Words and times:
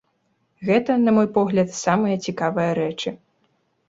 Гэта, 0.69 0.95
на 1.01 1.11
мой 1.17 1.27
погляд, 1.35 1.69
самыя 1.79 2.15
цікавыя 2.29 2.71
рэчы. 2.81 3.13